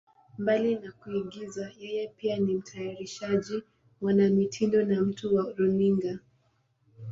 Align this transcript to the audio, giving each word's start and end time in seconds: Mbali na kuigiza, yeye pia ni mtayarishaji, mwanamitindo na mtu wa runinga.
Mbali 0.41 0.71
na 0.81 0.91
kuigiza, 0.99 1.65
yeye 1.81 2.05
pia 2.17 2.35
ni 2.39 2.53
mtayarishaji, 2.55 3.63
mwanamitindo 4.01 4.85
na 4.85 5.01
mtu 5.01 5.35
wa 5.35 5.53
runinga. 5.57 6.19